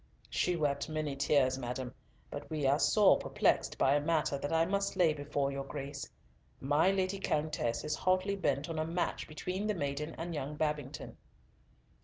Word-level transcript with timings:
"She 0.31 0.55
wept 0.55 0.89
many 0.89 1.15
tears, 1.15 1.59
madam, 1.59 1.93
but 2.31 2.49
we 2.49 2.65
are 2.65 2.79
sore 2.79 3.19
perplexed 3.19 3.77
by 3.77 3.93
a 3.93 4.01
matter 4.01 4.35
that 4.35 4.51
I 4.51 4.65
must 4.65 4.95
lay 4.95 5.13
before 5.13 5.51
your 5.51 5.63
Grace. 5.63 6.09
My 6.59 6.89
Lady 6.89 7.19
Countess 7.19 7.83
is 7.83 7.93
hotly 7.95 8.35
bent 8.35 8.67
on 8.67 8.79
a 8.79 8.87
match 8.87 9.27
between 9.27 9.67
the 9.67 9.75
maiden 9.75 10.15
and 10.17 10.33
young 10.33 10.55
Babington." 10.55 11.17